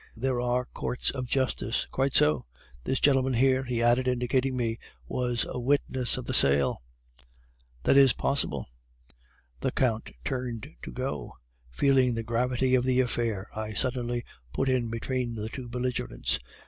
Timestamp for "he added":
3.65-4.07